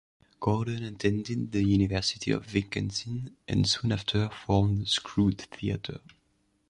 [0.39, 5.99] Gordon attended the University of Wisconsin and soon after formed Screw Theater.